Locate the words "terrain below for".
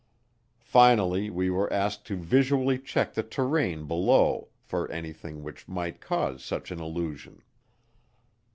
3.21-4.89